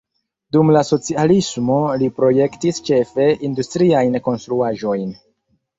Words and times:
Dum 0.55 0.71
la 0.75 0.81
socialismo 0.87 1.77
li 2.03 2.09
projektis 2.21 2.83
ĉefe 2.91 3.29
industriajn 3.51 4.23
konstruaĵojn. 4.31 5.11